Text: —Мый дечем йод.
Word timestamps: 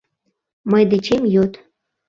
—Мый 0.71 0.83
дечем 0.91 1.23
йод. 1.33 1.51